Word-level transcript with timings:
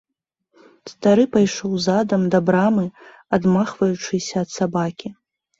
Стары 0.91 1.25
пайшоў 1.35 1.75
задам 1.87 2.21
да 2.37 2.41
брамы, 2.47 2.85
адмахваючыся 3.39 4.35
ад 4.47 4.55
сабакі. 4.59 5.07